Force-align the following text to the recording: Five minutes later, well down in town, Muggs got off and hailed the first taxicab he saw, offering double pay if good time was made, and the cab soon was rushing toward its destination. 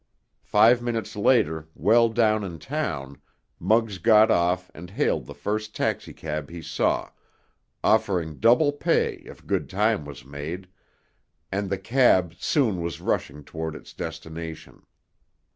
Five 0.41 0.81
minutes 0.81 1.15
later, 1.15 1.67
well 1.75 2.09
down 2.09 2.43
in 2.43 2.57
town, 2.57 3.21
Muggs 3.59 3.99
got 3.99 4.31
off 4.31 4.71
and 4.73 4.89
hailed 4.89 5.27
the 5.27 5.35
first 5.35 5.75
taxicab 5.75 6.49
he 6.49 6.59
saw, 6.63 7.11
offering 7.83 8.39
double 8.39 8.71
pay 8.71 9.17
if 9.27 9.45
good 9.45 9.69
time 9.69 10.03
was 10.03 10.25
made, 10.25 10.67
and 11.51 11.69
the 11.69 11.77
cab 11.77 12.33
soon 12.39 12.81
was 12.81 12.99
rushing 12.99 13.43
toward 13.43 13.75
its 13.75 13.93
destination. 13.93 14.87